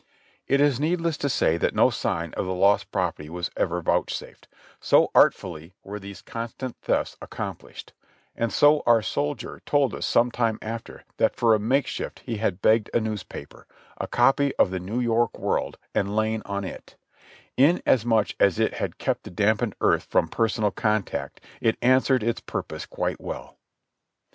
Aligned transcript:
It 0.47 0.59
is 0.61 0.79
needless 0.79 1.15
to 1.17 1.29
say 1.29 1.57
that 1.57 1.75
no 1.75 1.91
sign 1.91 2.33
of 2.33 2.47
the 2.47 2.55
lost 2.55 2.91
property 2.91 3.29
was 3.29 3.51
ever 3.55 3.83
vouchsafed, 3.83 4.47
so 4.79 5.11
artfully 5.13 5.75
were 5.83 5.99
these 5.99 6.23
constant 6.23 6.75
thefts 6.81 7.15
accomplished; 7.21 7.93
and 8.35 8.51
so 8.51 8.81
our 8.87 9.03
soldier 9.03 9.61
told 9.63 9.93
us 9.93 10.07
some 10.07 10.31
time 10.31 10.57
after 10.59 11.03
that 11.17 11.35
for 11.35 11.53
a 11.53 11.59
makeshift 11.59 12.21
he 12.25 12.37
had 12.37 12.63
begged 12.63 12.89
a 12.95 12.99
newspaper, 12.99 13.67
a 13.99 14.07
copy 14.07 14.55
of 14.55 14.71
the 14.71 14.79
New 14.79 14.99
York 15.01 15.37
World, 15.37 15.77
and 15.93 16.15
lain 16.15 16.41
on 16.45 16.63
that; 16.63 16.95
and 17.55 17.77
inasmuch 17.85 18.29
as 18.39 18.57
it 18.57 18.73
had 18.73 18.97
kept 18.97 19.21
the 19.21 19.29
dampened 19.29 19.75
earth 19.81 20.05
from 20.05 20.27
personal 20.27 20.71
contact, 20.71 21.41
it 21.61 21.77
answered 21.79 22.23
its 22.23 22.41
purpose 22.41 22.87
quite 22.87 23.21
well. 23.21 23.55